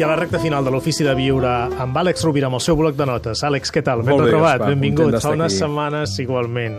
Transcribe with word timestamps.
I 0.00 0.02
a 0.02 0.06
la 0.08 0.14
recta 0.16 0.38
final 0.40 0.64
de 0.64 0.70
l'Ofici 0.72 1.04
de 1.04 1.12
Viure 1.12 1.50
amb 1.84 1.98
Àlex 2.00 2.22
Rovira, 2.24 2.48
amb 2.48 2.56
el 2.56 2.62
seu 2.64 2.76
bloc 2.78 2.94
de 2.96 3.04
notes. 3.04 3.42
Àlex, 3.44 3.68
què 3.68 3.82
tal? 3.84 4.00
Ben 4.00 4.14
Molt 4.14 4.30
retrobat, 4.30 4.62
benvingut. 4.64 5.12
Fa 5.20 5.34
unes 5.34 5.52
aquí. 5.52 5.58
setmanes, 5.58 6.14
igualment, 6.24 6.78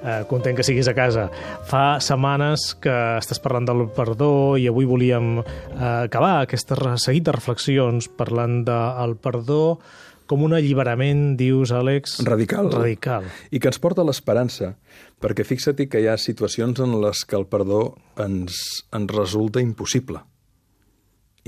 eh, 0.00 0.22
content 0.30 0.56
que 0.56 0.64
siguis 0.64 0.88
a 0.88 0.94
casa. 0.96 1.26
Fa 1.68 2.00
setmanes 2.00 2.64
que 2.80 2.94
estàs 3.18 3.42
parlant 3.44 3.68
del 3.68 3.90
perdó 3.92 4.56
i 4.56 4.70
avui 4.72 4.88
volíem 4.88 5.42
eh, 5.42 6.06
acabar 6.06 6.46
aquest 6.46 6.72
seguit 6.96 7.28
de 7.28 7.36
reflexions 7.36 8.08
parlant 8.08 8.64
del 8.64 9.16
perdó 9.20 9.78
com 10.24 10.40
un 10.40 10.56
alliberament, 10.56 11.36
dius, 11.36 11.76
Àlex... 11.76 12.22
Radical. 12.24 12.72
Radical. 12.72 13.28
I 13.52 13.60
que 13.60 13.68
ens 13.68 13.82
porta 13.84 14.00
l'esperança, 14.00 14.78
perquè 15.20 15.44
fixa't 15.44 15.84
que 15.92 16.00
hi 16.00 16.08
ha 16.08 16.16
situacions 16.16 16.80
en 16.80 17.02
les 17.04 17.26
que 17.28 17.36
el 17.36 17.44
perdó 17.44 17.98
ens, 18.16 18.86
ens 18.96 19.12
resulta 19.12 19.60
impossible. 19.60 20.24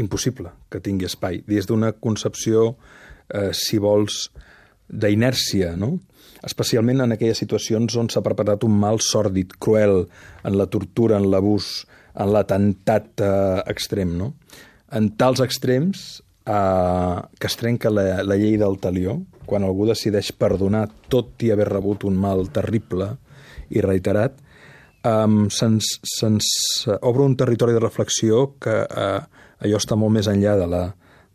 Impossible 0.01 0.51
que 0.71 0.83
tingui 0.83 1.07
espai, 1.07 1.43
des 1.47 1.69
d'una 1.71 1.93
concepció, 1.93 2.75
eh, 3.31 3.53
si 3.55 3.79
vols, 3.79 4.29
d'inèrcia, 4.89 5.75
no? 5.77 5.99
especialment 6.45 7.01
en 7.01 7.15
aquelles 7.15 7.39
situacions 7.41 7.97
on 7.97 8.11
s'ha 8.13 8.23
perpetrat 8.25 8.67
un 8.67 8.75
mal 8.77 9.01
sòrdid, 9.01 9.55
cruel, 9.59 10.05
en 10.45 10.59
la 10.59 10.67
tortura, 10.69 11.17
en 11.17 11.31
l'abús, 11.33 11.87
en 12.21 12.33
l'atemptat 12.35 13.25
eh, 13.25 13.63
extrem. 13.73 14.17
No? 14.19 14.35
En 14.93 15.15
tals 15.19 15.41
extrems 15.45 16.05
eh, 16.47 17.21
que 17.39 17.51
es 17.51 17.57
trenca 17.61 17.93
la, 17.93 18.23
la 18.27 18.37
llei 18.41 18.59
del 18.61 18.79
talió, 18.83 19.21
quan 19.49 19.65
algú 19.65 19.89
decideix 19.89 20.33
perdonar 20.37 20.87
tot 21.13 21.43
i 21.45 21.53
haver 21.53 21.69
rebut 21.71 22.05
un 22.09 22.17
mal 22.21 22.47
terrible 22.53 23.15
i 23.73 23.83
reiterat, 23.85 24.37
um, 25.05 25.47
se'ns 25.53 26.51
se 26.81 26.99
obre 27.03 27.25
un 27.25 27.37
territori 27.37 27.77
de 27.77 27.83
reflexió 27.83 28.55
que 28.61 28.83
uh, 28.85 29.25
allò 29.65 29.81
està 29.81 29.97
molt 29.97 30.17
més 30.17 30.29
enllà 30.31 30.57
de 30.61 30.69
la, 30.71 30.85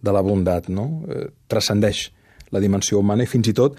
de 0.02 0.14
la 0.16 0.23
bondat, 0.25 0.70
no? 0.70 1.03
Eh, 1.09 1.28
transcendeix 1.52 2.09
la 2.53 2.62
dimensió 2.64 3.00
humana 3.00 3.25
i 3.25 3.30
fins 3.30 3.50
i 3.52 3.56
tot 3.58 3.78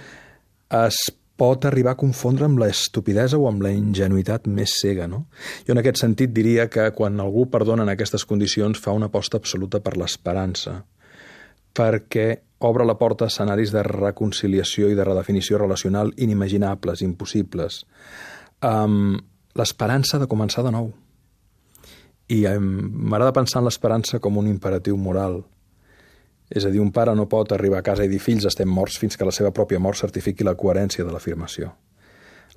es 0.81 0.99
pot 1.41 1.65
arribar 1.65 1.95
a 1.95 2.01
confondre 2.01 2.45
amb 2.45 2.61
l'estupidesa 2.61 3.39
o 3.41 3.47
amb 3.49 3.65
la 3.65 3.73
ingenuïtat 3.73 4.45
més 4.53 4.75
cega. 4.83 5.07
No? 5.09 5.25
Jo 5.65 5.73
en 5.73 5.81
aquest 5.81 6.03
sentit 6.03 6.35
diria 6.37 6.69
que 6.69 6.91
quan 6.97 7.17
algú 7.23 7.47
perdona 7.51 7.87
en 7.87 7.93
aquestes 7.95 8.27
condicions 8.29 8.79
fa 8.79 8.93
una 8.93 9.09
aposta 9.09 9.41
absoluta 9.41 9.81
per 9.81 9.97
l'esperança, 9.97 10.83
perquè 11.73 12.27
obre 12.69 12.85
la 12.85 12.99
porta 13.01 13.25
a 13.25 13.33
escenaris 13.33 13.73
de 13.73 13.83
reconciliació 13.87 14.91
i 14.91 14.99
de 14.99 15.07
redefinició 15.09 15.59
relacional 15.63 16.13
inimaginables, 16.21 17.01
impossibles. 17.07 17.87
Um, 18.61 19.17
l'esperança 19.59 20.19
de 20.19 20.29
començar 20.31 20.65
de 20.67 20.73
nou. 20.75 20.91
I 22.31 22.45
m'agrada 22.61 23.35
pensar 23.35 23.61
en 23.61 23.67
l'esperança 23.67 24.21
com 24.23 24.39
un 24.39 24.47
imperatiu 24.47 24.97
moral. 24.97 25.41
És 26.51 26.67
a 26.67 26.71
dir, 26.71 26.81
un 26.83 26.93
pare 26.95 27.15
no 27.15 27.29
pot 27.31 27.53
arribar 27.53 27.81
a 27.81 27.87
casa 27.87 28.07
i 28.07 28.11
dir 28.11 28.21
fills 28.23 28.47
estem 28.47 28.71
morts 28.71 28.99
fins 28.99 29.17
que 29.17 29.27
la 29.27 29.35
seva 29.35 29.51
pròpia 29.55 29.83
mort 29.83 29.99
certifiqui 29.99 30.47
la 30.47 30.57
coherència 30.59 31.05
de 31.07 31.13
l'afirmació. 31.15 31.73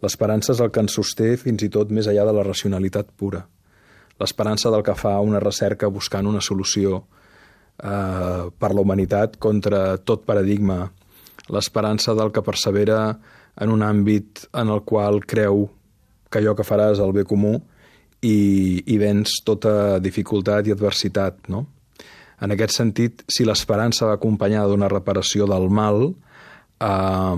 L'esperança 0.01 0.53
és 0.53 0.61
el 0.61 0.71
que 0.73 0.81
ens 0.83 0.95
sosté 0.97 1.35
fins 1.37 1.63
i 1.63 1.69
tot 1.73 1.91
més 1.93 2.09
enllà 2.09 2.25
de 2.27 2.33
la 2.35 2.45
racionalitat 2.45 3.13
pura. 3.17 3.43
L'esperança 4.21 4.71
del 4.73 4.83
que 4.85 4.95
fa 4.97 5.19
una 5.25 5.41
recerca 5.41 5.89
buscant 5.89 6.27
una 6.29 6.41
solució 6.41 6.97
eh, 6.97 8.49
per 8.49 8.73
la 8.73 8.81
humanitat 8.81 9.37
contra 9.41 9.97
tot 9.97 10.25
paradigma. 10.25 10.91
L'esperança 11.49 12.13
del 12.17 12.33
que 12.33 12.45
persevera 12.45 12.99
en 13.61 13.69
un 13.69 13.85
àmbit 13.85 14.47
en 14.53 14.69
el 14.73 14.83
qual 14.85 15.21
creu 15.25 15.67
que 16.33 16.41
allò 16.41 16.55
que 16.57 16.65
farà 16.65 16.89
és 16.95 17.01
el 17.03 17.13
bé 17.13 17.23
comú 17.29 17.53
i, 18.23 18.81
i 18.81 18.97
vens 18.97 19.37
tota 19.45 19.99
dificultat 20.01 20.67
i 20.67 20.73
adversitat, 20.73 21.45
no? 21.53 21.67
En 22.43 22.51
aquest 22.51 22.75
sentit, 22.75 23.21
si 23.31 23.45
l'esperança 23.47 24.07
va 24.09 24.17
acompanyada 24.17 24.71
d'una 24.71 24.89
reparació 24.91 25.45
del 25.47 25.69
mal, 25.71 26.09
eh, 26.83 27.37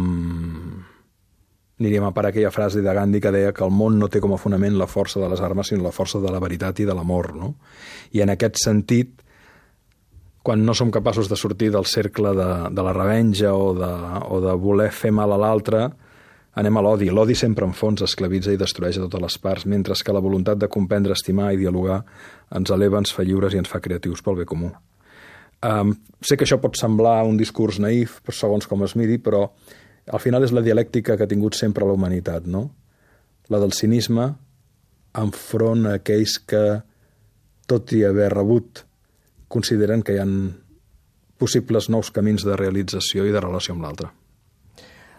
aniríem 1.80 2.08
a 2.08 2.14
parar 2.16 2.32
aquella 2.32 2.54
frase 2.56 2.82
de 2.82 2.94
Gandhi 2.94 3.20
que 3.22 3.34
deia 3.36 3.52
que 3.54 3.64
el 3.66 3.74
món 3.76 4.00
no 4.00 4.08
té 4.10 4.22
com 4.24 4.34
a 4.34 4.40
fonament 4.40 4.78
la 4.80 4.88
força 4.88 5.20
de 5.20 5.30
les 5.30 5.44
armes, 5.44 5.68
sinó 5.68 5.84
la 5.84 5.94
força 5.96 6.22
de 6.24 6.32
la 6.32 6.40
veritat 6.40 6.80
i 6.80 6.88
de 6.88 6.96
l'amor. 6.96 7.34
No? 7.36 7.54
I 8.16 8.24
en 8.24 8.32
aquest 8.34 8.62
sentit, 8.64 9.12
quan 10.46 10.64
no 10.66 10.74
som 10.78 10.94
capaços 10.94 11.28
de 11.30 11.36
sortir 11.36 11.72
del 11.74 11.86
cercle 11.90 12.32
de, 12.38 12.50
de 12.72 12.86
la 12.86 12.94
revenja 12.96 13.54
o 13.54 13.74
de, 13.76 13.92
o 14.30 14.40
de 14.42 14.56
voler 14.62 14.92
fer 14.94 15.12
mal 15.12 15.34
a 15.36 15.42
l'altre, 15.42 15.90
anem 16.56 16.78
a 16.78 16.84
l'odi. 16.84 17.10
L'odi 17.12 17.36
sempre 17.36 17.68
en 17.68 17.76
fons 17.76 18.02
esclavitza 18.06 18.54
i 18.54 18.60
destrueix 18.60 18.98
a 18.98 19.06
totes 19.06 19.22
les 19.22 19.38
parts, 19.44 19.66
mentre 19.70 19.96
que 19.96 20.16
la 20.16 20.24
voluntat 20.24 20.60
de 20.60 20.72
comprendre, 20.72 21.14
estimar 21.14 21.52
i 21.54 21.60
dialogar 21.60 22.02
ens 22.56 22.72
eleva, 22.72 23.00
ens 23.00 23.14
fa 23.14 23.24
lliures 23.28 23.54
i 23.54 23.62
ens 23.62 23.72
fa 23.72 23.82
creatius 23.84 24.24
pel 24.24 24.40
bé 24.40 24.48
comú. 24.48 24.72
Um, 25.66 25.96
sé 26.22 26.38
que 26.38 26.46
això 26.46 26.60
pot 26.62 26.78
semblar 26.78 27.24
un 27.26 27.38
discurs 27.38 27.80
naïf, 27.82 28.20
segons 28.32 28.68
com 28.68 28.84
es 28.86 28.96
miri, 28.96 29.18
però 29.18 29.48
al 30.06 30.22
final 30.22 30.44
és 30.46 30.54
la 30.54 30.64
dialèctica 30.66 31.16
que 31.18 31.26
ha 31.26 31.32
tingut 31.32 31.58
sempre 31.58 31.86
la 31.88 31.96
humanitat, 31.96 32.46
no? 32.46 32.70
La 33.50 33.60
del 33.62 33.74
cinisme 33.74 34.30
enfront 35.16 35.88
a 35.90 35.96
aquells 36.00 36.38
que, 36.50 36.66
tot 37.66 37.94
i 37.96 38.04
haver 38.06 38.30
rebut, 38.34 38.84
consideren 39.50 40.04
que 40.04 40.16
hi 40.16 40.22
han 40.22 40.36
possibles 41.42 41.90
nous 41.90 42.12
camins 42.16 42.46
de 42.46 42.56
realització 42.60 43.26
i 43.26 43.34
de 43.34 43.42
relació 43.42 43.76
amb 43.76 43.86
l'altre. 43.86 44.12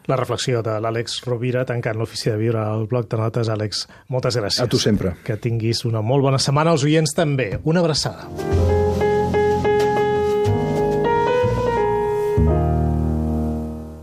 La 0.06 0.16
reflexió 0.16 0.62
de 0.62 0.76
l'Àlex 0.82 1.20
Rovira 1.26 1.64
tancant 1.66 1.98
l'ofici 1.98 2.30
de 2.30 2.36
viure 2.38 2.62
al 2.62 2.86
bloc 2.86 3.10
de 3.10 3.18
notes. 3.18 3.50
Àlex, 3.50 3.86
moltes 4.12 4.38
gràcies. 4.38 4.62
A 4.62 4.70
tu 4.70 4.78
sempre. 4.78 5.16
Que 5.26 5.36
tinguis 5.36 5.84
una 5.88 6.02
molt 6.02 6.22
bona 6.28 6.38
setmana 6.38 6.76
als 6.76 6.86
oients 6.86 7.16
també. 7.16 7.56
Una 7.64 7.82
abraçada. 7.82 8.30